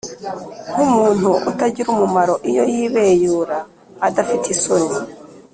nk’umuntu 0.71 1.29
utagira 1.49 1.87
umumaro, 1.95 2.33
iyo 2.49 2.63
yibeyura 2.73 3.57
adafite 4.07 4.45
isoni! 4.55 4.95